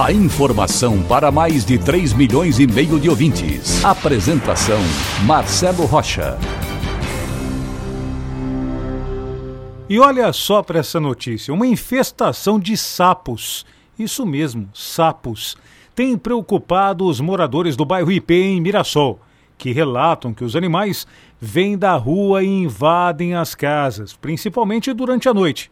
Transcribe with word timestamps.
A 0.00 0.10
informação 0.10 1.02
para 1.02 1.30
mais 1.30 1.64
de 1.66 1.78
3 1.78 2.14
milhões 2.14 2.58
e 2.58 2.66
meio 2.66 2.98
de 2.98 3.10
ouvintes. 3.10 3.84
Apresentação 3.84 4.78
Marcelo 5.26 5.84
Rocha. 5.84 6.38
E 9.88 9.98
olha 9.98 10.32
só 10.32 10.62
para 10.62 10.80
essa 10.80 10.98
notícia: 10.98 11.52
uma 11.52 11.66
infestação 11.66 12.58
de 12.58 12.76
sapos. 12.76 13.66
Isso 13.98 14.24
mesmo, 14.24 14.68
sapos. 14.72 15.56
Tem 15.94 16.16
preocupado 16.16 17.06
os 17.06 17.20
moradores 17.20 17.76
do 17.76 17.84
bairro 17.84 18.10
IP 18.10 18.34
em 18.34 18.60
Mirassol 18.60 19.20
que 19.58 19.70
relatam 19.70 20.34
que 20.34 20.42
os 20.42 20.56
animais 20.56 21.06
vêm 21.40 21.78
da 21.78 21.94
rua 21.94 22.42
e 22.42 22.48
invadem 22.48 23.36
as 23.36 23.54
casas, 23.54 24.12
principalmente 24.12 24.92
durante 24.92 25.28
a 25.28 25.34
noite. 25.34 25.70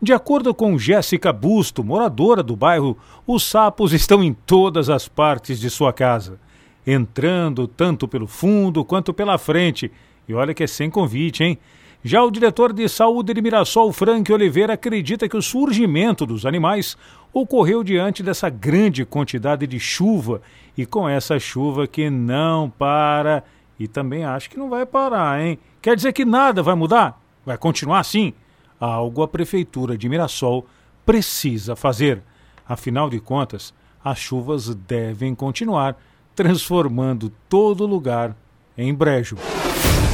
De 0.00 0.12
acordo 0.12 0.54
com 0.54 0.78
Jéssica 0.78 1.32
Busto, 1.32 1.82
moradora 1.82 2.40
do 2.40 2.54
bairro, 2.54 2.96
os 3.26 3.42
sapos 3.42 3.92
estão 3.92 4.22
em 4.22 4.32
todas 4.32 4.88
as 4.88 5.08
partes 5.08 5.58
de 5.58 5.68
sua 5.68 5.92
casa, 5.92 6.38
entrando 6.86 7.66
tanto 7.66 8.06
pelo 8.06 8.28
fundo 8.28 8.84
quanto 8.84 9.12
pela 9.12 9.36
frente. 9.38 9.90
E 10.28 10.34
olha 10.34 10.54
que 10.54 10.62
é 10.62 10.68
sem 10.68 10.88
convite, 10.88 11.42
hein? 11.42 11.58
Já 12.04 12.22
o 12.22 12.30
diretor 12.30 12.72
de 12.72 12.88
saúde 12.88 13.34
de 13.34 13.42
Mirassol, 13.42 13.92
Frank 13.92 14.32
Oliveira, 14.32 14.74
acredita 14.74 15.28
que 15.28 15.36
o 15.36 15.42
surgimento 15.42 16.24
dos 16.24 16.46
animais 16.46 16.96
ocorreu 17.32 17.82
diante 17.82 18.22
dessa 18.22 18.48
grande 18.48 19.04
quantidade 19.04 19.66
de 19.66 19.80
chuva 19.80 20.40
e 20.76 20.86
com 20.86 21.08
essa 21.08 21.40
chuva 21.40 21.88
que 21.88 22.08
não 22.08 22.70
para 22.70 23.42
e 23.80 23.88
também 23.88 24.24
acho 24.24 24.48
que 24.48 24.56
não 24.56 24.70
vai 24.70 24.86
parar, 24.86 25.40
hein? 25.40 25.58
Quer 25.82 25.96
dizer 25.96 26.12
que 26.12 26.24
nada 26.24 26.62
vai 26.62 26.76
mudar? 26.76 27.20
Vai 27.44 27.58
continuar 27.58 27.98
assim? 27.98 28.32
Algo 28.80 29.22
a 29.22 29.28
prefeitura 29.28 29.98
de 29.98 30.08
Mirassol 30.08 30.66
precisa 31.04 31.74
fazer. 31.74 32.22
Afinal 32.66 33.08
de 33.10 33.18
contas, 33.18 33.74
as 34.04 34.18
chuvas 34.18 34.74
devem 34.74 35.34
continuar, 35.34 35.96
transformando 36.34 37.32
todo 37.48 37.86
lugar 37.86 38.36
em 38.76 38.94
brejo. 38.94 39.36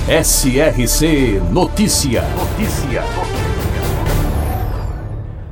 SRC 0.08 1.40
Notícia. 1.52 2.22
Notícia. 2.36 3.02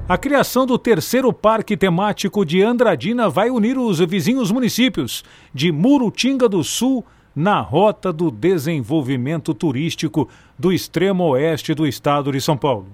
A 0.08 0.18
criação 0.18 0.66
do 0.66 0.78
terceiro 0.78 1.32
parque 1.32 1.76
temático 1.76 2.44
de 2.44 2.62
Andradina 2.62 3.28
vai 3.30 3.50
unir 3.50 3.78
os 3.78 3.98
vizinhos 4.00 4.50
municípios 4.50 5.24
de 5.54 5.72
Murutinga 5.72 6.48
do 6.48 6.62
Sul 6.62 7.04
na 7.34 7.60
rota 7.60 8.12
do 8.12 8.30
desenvolvimento 8.30 9.54
turístico 9.54 10.28
do 10.58 10.72
extremo 10.72 11.24
oeste 11.28 11.74
do 11.74 11.86
estado 11.86 12.30
de 12.30 12.40
São 12.40 12.56
Paulo. 12.56 12.88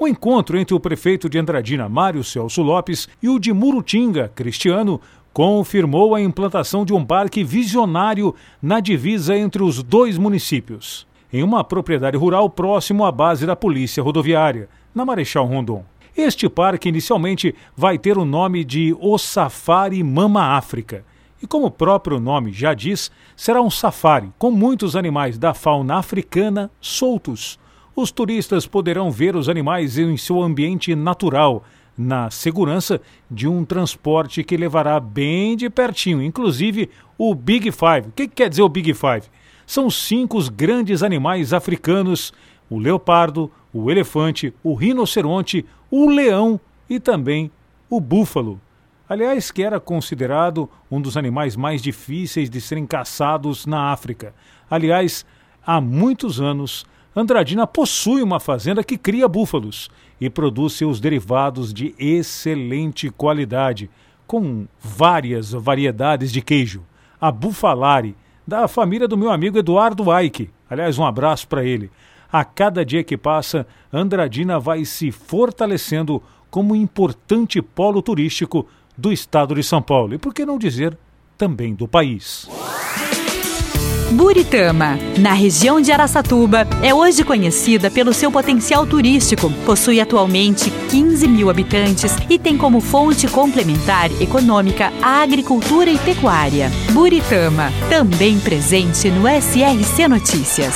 O 0.00 0.06
encontro 0.06 0.56
entre 0.56 0.76
o 0.76 0.78
prefeito 0.78 1.28
de 1.28 1.40
Andradina, 1.40 1.88
Mário 1.88 2.22
Celso 2.22 2.62
Lopes, 2.62 3.08
e 3.20 3.28
o 3.28 3.36
de 3.36 3.52
Murutinga, 3.52 4.30
Cristiano, 4.32 5.00
confirmou 5.32 6.14
a 6.14 6.20
implantação 6.20 6.84
de 6.84 6.92
um 6.92 7.04
parque 7.04 7.42
visionário 7.42 8.32
na 8.62 8.78
divisa 8.78 9.36
entre 9.36 9.60
os 9.60 9.82
dois 9.82 10.16
municípios, 10.16 11.04
em 11.32 11.42
uma 11.42 11.64
propriedade 11.64 12.16
rural 12.16 12.48
próximo 12.48 13.04
à 13.04 13.10
base 13.10 13.44
da 13.44 13.56
Polícia 13.56 14.00
Rodoviária, 14.00 14.68
na 14.94 15.04
Marechal 15.04 15.46
Rondon. 15.46 15.84
Este 16.16 16.48
parque 16.48 16.88
inicialmente 16.88 17.52
vai 17.76 17.98
ter 17.98 18.16
o 18.16 18.24
nome 18.24 18.62
de 18.62 18.96
O 19.00 19.18
Safari 19.18 20.04
Mama 20.04 20.56
África. 20.56 21.04
E 21.42 21.46
como 21.46 21.66
o 21.66 21.72
próprio 21.72 22.20
nome 22.20 22.52
já 22.52 22.72
diz, 22.72 23.10
será 23.36 23.60
um 23.60 23.70
safari 23.70 24.32
com 24.38 24.52
muitos 24.52 24.94
animais 24.94 25.36
da 25.36 25.54
fauna 25.54 25.96
africana 25.96 26.70
soltos. 26.80 27.58
Os 28.00 28.12
turistas 28.12 28.64
poderão 28.64 29.10
ver 29.10 29.34
os 29.34 29.48
animais 29.48 29.98
em 29.98 30.16
seu 30.16 30.40
ambiente 30.40 30.94
natural, 30.94 31.64
na 31.96 32.30
segurança 32.30 33.00
de 33.28 33.48
um 33.48 33.64
transporte 33.64 34.44
que 34.44 34.56
levará 34.56 35.00
bem 35.00 35.56
de 35.56 35.68
pertinho, 35.68 36.22
inclusive 36.22 36.88
o 37.18 37.34
Big 37.34 37.72
Five. 37.72 38.06
O 38.06 38.12
que, 38.12 38.28
que 38.28 38.36
quer 38.36 38.50
dizer 38.50 38.62
o 38.62 38.68
Big 38.68 38.94
Five? 38.94 39.24
São 39.66 39.90
cinco 39.90 40.38
os 40.38 40.48
grandes 40.48 41.02
animais 41.02 41.52
africanos: 41.52 42.32
o 42.70 42.78
leopardo, 42.78 43.50
o 43.74 43.90
elefante, 43.90 44.54
o 44.62 44.74
rinoceronte, 44.74 45.66
o 45.90 46.08
leão 46.08 46.60
e 46.88 47.00
também 47.00 47.50
o 47.90 48.00
búfalo. 48.00 48.60
Aliás, 49.08 49.50
que 49.50 49.64
era 49.64 49.80
considerado 49.80 50.70
um 50.88 51.00
dos 51.00 51.16
animais 51.16 51.56
mais 51.56 51.82
difíceis 51.82 52.48
de 52.48 52.60
serem 52.60 52.86
caçados 52.86 53.66
na 53.66 53.90
África. 53.90 54.32
Aliás, 54.70 55.26
há 55.66 55.80
muitos 55.80 56.40
anos, 56.40 56.86
Andradina 57.14 57.66
possui 57.66 58.22
uma 58.22 58.38
fazenda 58.38 58.84
que 58.84 58.98
cria 58.98 59.26
búfalos 59.26 59.90
e 60.20 60.28
produz 60.28 60.74
seus 60.74 61.00
derivados 61.00 61.72
de 61.72 61.94
excelente 61.98 63.10
qualidade, 63.10 63.90
com 64.26 64.66
várias 64.80 65.52
variedades 65.52 66.30
de 66.30 66.42
queijo. 66.42 66.82
A 67.20 67.32
Bufalari, 67.32 68.14
da 68.46 68.68
família 68.68 69.08
do 69.08 69.16
meu 69.16 69.30
amigo 69.30 69.58
Eduardo 69.58 70.10
Aike. 70.10 70.50
Aliás, 70.68 70.98
um 70.98 71.04
abraço 71.04 71.48
para 71.48 71.64
ele. 71.64 71.90
A 72.30 72.44
cada 72.44 72.84
dia 72.84 73.02
que 73.02 73.16
passa, 73.16 73.66
Andradina 73.92 74.60
vai 74.60 74.84
se 74.84 75.10
fortalecendo 75.10 76.22
como 76.50 76.76
importante 76.76 77.60
polo 77.62 78.02
turístico 78.02 78.66
do 78.96 79.12
estado 79.12 79.54
de 79.54 79.62
São 79.62 79.80
Paulo 79.80 80.14
e, 80.14 80.18
por 80.18 80.34
que 80.34 80.44
não 80.44 80.58
dizer, 80.58 80.96
também 81.36 81.74
do 81.74 81.88
país. 81.88 82.48
Buritama, 84.10 84.98
na 85.18 85.34
região 85.34 85.82
de 85.82 85.92
Araçatuba, 85.92 86.66
é 86.82 86.94
hoje 86.94 87.22
conhecida 87.22 87.90
pelo 87.90 88.14
seu 88.14 88.32
potencial 88.32 88.86
turístico. 88.86 89.50
Possui 89.66 90.00
atualmente 90.00 90.70
15 90.90 91.28
mil 91.28 91.50
habitantes 91.50 92.16
e 92.30 92.38
tem 92.38 92.56
como 92.56 92.80
fonte 92.80 93.28
complementar 93.28 94.10
econômica 94.20 94.90
a 95.02 95.22
agricultura 95.22 95.90
e 95.90 95.98
pecuária. 95.98 96.70
Buritama, 96.92 97.70
também 97.90 98.40
presente 98.40 99.10
no 99.10 99.28
SRC 99.28 100.08
Notícias. 100.08 100.74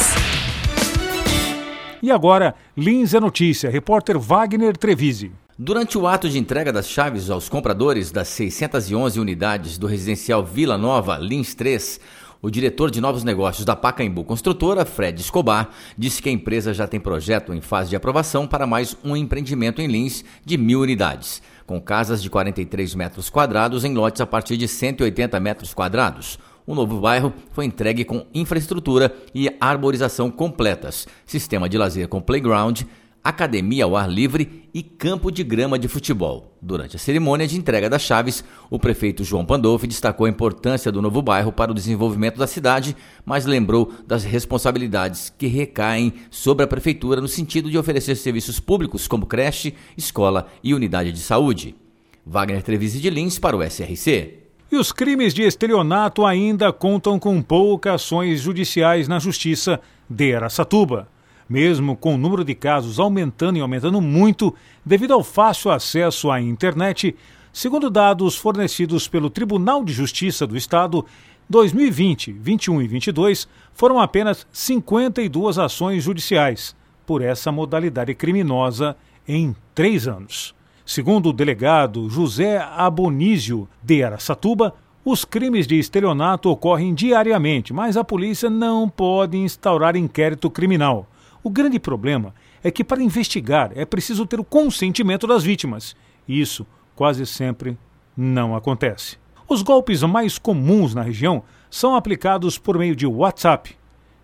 E 2.03 2.11
agora, 2.11 2.55
Lins 2.77 3.15
é 3.15 3.21
Notícia, 3.21 3.71
repórter 3.71 4.19
Wagner 4.19 4.77
Trevisi. 4.77 5.33
Durante 5.59 5.97
o 5.97 6.07
ato 6.07 6.29
de 6.29 6.39
entrega 6.39 6.73
das 6.73 6.89
chaves 6.89 7.31
aos 7.31 7.49
compradores 7.49 8.11
das 8.11 8.29
611 8.29 9.21
unidades 9.21 9.79
do 9.79 9.87
residencial 9.87 10.45
Vila 10.45 10.77
Nova 10.77 11.19
Lins 11.19 11.55
3, 11.55 12.01
o 12.43 12.51
diretor 12.51 12.91
de 12.91 13.01
novos 13.01 13.23
negócios 13.23 13.65
da 13.65 13.77
Pacaembu 13.77 14.25
Construtora, 14.25 14.85
Fred 14.85 15.21
Escobar, 15.21 15.71
disse 15.97 16.21
que 16.21 16.29
a 16.29 16.33
empresa 16.33 16.75
já 16.75 16.89
tem 16.89 16.99
projeto 16.99 17.55
em 17.55 17.61
fase 17.61 17.91
de 17.91 17.95
aprovação 17.95 18.49
para 18.49 18.67
mais 18.67 18.97
um 19.05 19.17
empreendimento 19.17 19.81
em 19.81 19.87
Lins 19.87 20.25
de 20.45 20.59
mil 20.59 20.81
unidades, 20.81 21.41
com 21.65 21.81
casas 21.81 22.21
de 22.21 22.29
43 22.29 22.97
metros 22.97 23.31
quadrados 23.31 23.85
em 23.85 23.95
lotes 23.95 24.21
a 24.21 24.27
partir 24.27 24.57
de 24.57 24.67
180 24.67 25.39
metros 25.39 25.73
quadrados. 25.73 26.37
O 26.67 26.75
novo 26.75 27.01
bairro 27.01 27.33
foi 27.53 27.65
entregue 27.65 28.05
com 28.05 28.27
infraestrutura 28.35 29.15
e 29.33 29.49
arborização 29.61 30.29
completas, 30.29 31.07
sistema 31.25 31.69
de 31.69 31.79
lazer 31.79 32.09
com 32.09 32.21
playground, 32.21 32.83
academia 33.23 33.85
ao 33.85 33.97
ar 33.97 34.11
livre 34.11 34.69
e 34.75 34.83
campo 34.83 35.31
de 35.31 35.45
grama 35.45 35.79
de 35.79 35.87
futebol. 35.87 36.57
Durante 36.61 36.97
a 36.97 36.99
cerimônia 36.99 37.47
de 37.47 37.57
entrega 37.57 37.89
das 37.89 38.03
chaves, 38.03 38.43
o 38.71 38.79
prefeito 38.79 39.23
João 39.23 39.45
Pandolfi 39.45 39.87
destacou 39.87 40.27
a 40.27 40.31
importância 40.31 40.91
do 40.91 41.03
novo 41.03 41.23
bairro 41.23 41.53
para 41.53 41.71
o 41.71 41.75
desenvolvimento 41.75 42.39
da 42.39 42.47
cidade, 42.47 42.97
mas 43.25 43.47
lembrou 43.47 43.93
das 44.07 44.25
responsabilidades 44.25 45.33
que 45.37 45.47
recaem 45.47 46.13
sobre 46.31 46.65
a 46.65 46.69
prefeitura 46.69 47.21
no 47.21 47.29
sentido 47.29 47.71
de 47.71 47.79
oferecer 47.79 48.17
serviços 48.17 48.59
públicos 48.59 49.07
como 49.07 49.27
creche, 49.27 49.75
escola 49.97 50.47
e 50.63 50.75
unidade 50.75 51.13
de 51.13 51.21
saúde. 51.21 51.75
Wagner 52.25 52.63
Trevisi 52.63 53.01
de 53.01 53.11
Lins 53.11 53.39
para 53.39 53.57
o 53.57 53.63
SRC. 53.63 54.39
E 54.71 54.77
os 54.77 54.91
crimes 54.91 55.35
de 55.35 55.43
estelionato 55.43 56.25
ainda 56.25 56.73
contam 56.73 57.19
com 57.19 57.43
poucas 57.43 57.95
ações 57.95 58.41
judiciais 58.41 59.07
na 59.07 59.19
justiça 59.19 59.81
de 60.09 60.35
Aracatuba. 60.35 61.12
Mesmo 61.53 61.95
com 61.95 62.15
o 62.15 62.17
número 62.17 62.47
de 62.47 62.55
casos 62.55 62.99
aumentando 62.99 63.59
e 63.59 63.61
aumentando 63.61 64.01
muito 64.01 64.55
devido 64.83 65.13
ao 65.13 65.23
fácil 65.23 65.71
acesso 65.71 66.31
à 66.31 66.41
internet, 66.41 67.15
segundo 67.53 67.91
dados 67.91 68.35
fornecidos 68.37 69.07
pelo 69.07 69.29
Tribunal 69.29 69.85
de 69.85 69.93
Justiça 69.93 70.47
do 70.47 70.57
Estado, 70.57 71.05
2020, 71.51 72.33
21 72.33 72.81
e 72.81 72.89
22 72.89 73.47
foram 73.75 74.01
apenas 74.01 74.47
52 74.51 75.59
ações 75.59 76.03
judiciais 76.03 76.75
por 77.05 77.21
essa 77.21 77.53
modalidade 77.53 78.15
criminosa 78.15 78.97
em 79.29 79.55
três 79.75 80.09
anos. 80.09 80.55
Segundo 80.87 81.29
o 81.29 81.33
delegado 81.35 82.09
José 82.09 82.67
Abonísio 82.75 83.69
de 83.83 84.03
Araçatuba, 84.03 84.73
Os 85.05 85.25
crimes 85.25 85.67
de 85.67 85.81
estelionato 85.81 86.49
ocorrem 86.49 86.95
diariamente, 86.95 87.73
mas 87.73 87.97
a 87.97 88.05
polícia 88.05 88.49
não 88.49 88.89
pode 88.89 89.37
instaurar 89.37 89.97
inquérito 89.97 90.49
criminal. 90.49 91.09
O 91.45 91.51
grande 91.51 91.81
problema 91.81 92.35
é 92.63 92.71
que 92.71 92.85
para 92.85 93.03
investigar 93.03 93.73
é 93.75 93.85
preciso 93.85 94.25
ter 94.27 94.39
o 94.39 94.45
consentimento 94.45 95.27
das 95.27 95.43
vítimas. 95.43 95.97
Isso 96.29 96.65
quase 96.95 97.27
sempre 97.27 97.77
não 98.17 98.55
acontece. 98.55 99.17
Os 99.49 99.61
golpes 99.63 100.03
mais 100.03 100.39
comuns 100.39 100.95
na 100.95 101.03
região 101.03 101.43
são 101.69 101.97
aplicados 101.97 102.59
por 102.59 102.79
meio 102.79 102.95
de 102.95 103.07
WhatsApp. 103.07 103.77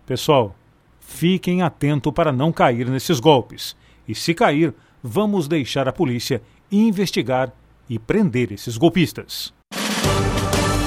Pessoal, 0.05 0.55
fiquem 0.99 1.61
atentos 1.61 2.13
para 2.13 2.31
não 2.31 2.51
cair 2.51 2.87
nesses 2.89 3.19
golpes. 3.19 3.75
E 4.07 4.15
se 4.15 4.33
cair, 4.33 4.73
vamos 5.03 5.47
deixar 5.47 5.87
a 5.87 5.93
polícia 5.93 6.41
investigar 6.71 7.51
e 7.89 7.99
prender 7.99 8.51
esses 8.51 8.77
golpistas. 8.77 9.53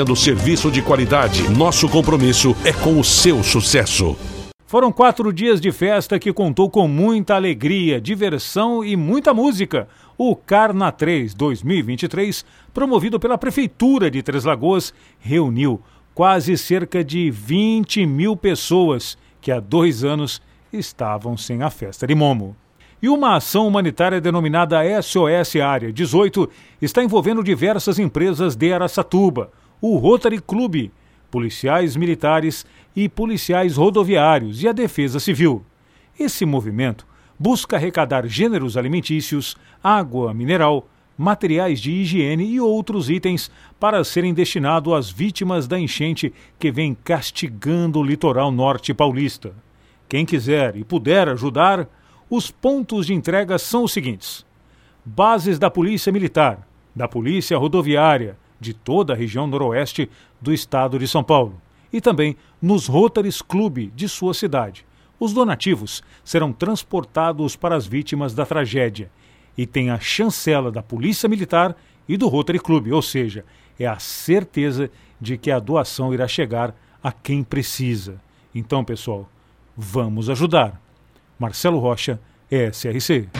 oferecendo 0.00 0.16
serviço 0.16 0.70
de 0.70 0.82
qualidade. 0.82 1.48
Nosso 1.50 1.88
compromisso 1.88 2.56
é 2.64 2.72
com 2.72 2.98
o 2.98 3.04
seu 3.04 3.42
sucesso. 3.42 4.16
Foram 4.66 4.92
quatro 4.92 5.32
dias 5.32 5.60
de 5.60 5.72
festa 5.72 6.18
que 6.18 6.32
contou 6.32 6.70
com 6.70 6.86
muita 6.86 7.34
alegria, 7.34 8.00
diversão 8.00 8.84
e 8.84 8.96
muita 8.96 9.34
música. 9.34 9.88
O 10.16 10.36
Carna 10.36 10.92
3 10.92 11.34
2023, 11.34 12.44
promovido 12.72 13.18
pela 13.18 13.36
Prefeitura 13.36 14.10
de 14.10 14.22
Três 14.22 14.44
Lagoas, 14.44 14.94
reuniu 15.18 15.80
quase 16.14 16.56
cerca 16.56 17.02
de 17.02 17.30
20 17.30 18.06
mil 18.06 18.36
pessoas 18.36 19.18
que 19.40 19.50
há 19.50 19.58
dois 19.58 20.04
anos 20.04 20.40
estavam 20.72 21.36
sem 21.36 21.62
a 21.62 21.70
festa 21.70 22.06
de 22.06 22.14
Momo. 22.14 22.54
E 23.02 23.08
uma 23.08 23.36
ação 23.36 23.66
humanitária 23.66 24.20
denominada 24.20 24.80
SOS 25.02 25.56
Área 25.56 25.92
18 25.92 26.48
está 26.80 27.02
envolvendo 27.02 27.42
diversas 27.42 27.98
empresas 27.98 28.54
de 28.54 28.72
Araçatuba 28.72 29.50
o 29.80 29.96
Rotary 29.96 30.40
Club, 30.40 30.90
policiais 31.30 31.96
militares 31.96 32.66
e 32.94 33.08
policiais 33.08 33.76
rodoviários 33.76 34.62
e 34.62 34.68
a 34.68 34.72
Defesa 34.72 35.20
Civil. 35.20 35.64
Esse 36.18 36.44
movimento 36.44 37.06
busca 37.38 37.76
arrecadar 37.76 38.26
gêneros 38.26 38.76
alimentícios, 38.76 39.56
água 39.82 40.34
mineral, 40.34 40.86
materiais 41.16 41.80
de 41.80 41.90
higiene 41.90 42.44
e 42.44 42.60
outros 42.60 43.10
itens 43.10 43.50
para 43.78 44.02
serem 44.04 44.34
destinados 44.34 44.92
às 44.92 45.10
vítimas 45.10 45.66
da 45.66 45.78
enchente 45.78 46.32
que 46.58 46.70
vem 46.70 46.94
castigando 46.94 47.98
o 47.98 48.02
litoral 48.02 48.50
norte 48.50 48.92
paulista. 48.92 49.54
Quem 50.08 50.26
quiser 50.26 50.76
e 50.76 50.84
puder 50.84 51.28
ajudar, 51.28 51.88
os 52.28 52.50
pontos 52.50 53.06
de 53.06 53.14
entrega 53.14 53.58
são 53.58 53.84
os 53.84 53.92
seguintes: 53.92 54.44
bases 55.04 55.58
da 55.58 55.70
Polícia 55.70 56.10
Militar, 56.10 56.66
da 56.96 57.06
Polícia 57.06 57.56
Rodoviária, 57.56 58.36
de 58.60 58.74
toda 58.74 59.12
a 59.12 59.16
região 59.16 59.46
noroeste 59.46 60.08
do 60.40 60.52
estado 60.52 60.98
de 60.98 61.08
São 61.08 61.24
Paulo 61.24 61.60
e 61.92 62.00
também 62.00 62.36
nos 62.60 62.86
Rotaries 62.86 63.42
Club 63.42 63.90
de 63.94 64.08
sua 64.08 64.34
cidade. 64.34 64.84
Os 65.18 65.32
donativos 65.32 66.02
serão 66.24 66.52
transportados 66.52 67.56
para 67.56 67.74
as 67.74 67.86
vítimas 67.86 68.34
da 68.34 68.46
tragédia 68.46 69.10
e 69.56 69.66
tem 69.66 69.90
a 69.90 69.98
chancela 69.98 70.70
da 70.70 70.82
Polícia 70.82 71.28
Militar 71.28 71.76
e 72.08 72.16
do 72.16 72.28
Rotary 72.28 72.58
Club, 72.58 72.88
ou 72.92 73.02
seja, 73.02 73.44
é 73.78 73.86
a 73.86 73.98
certeza 73.98 74.90
de 75.20 75.36
que 75.36 75.50
a 75.50 75.58
doação 75.58 76.12
irá 76.14 76.26
chegar 76.26 76.74
a 77.02 77.12
quem 77.12 77.42
precisa. 77.42 78.20
Então, 78.54 78.84
pessoal, 78.84 79.28
vamos 79.76 80.28
ajudar. 80.30 80.80
Marcelo 81.38 81.78
Rocha, 81.78 82.20
SRC. 82.50 83.39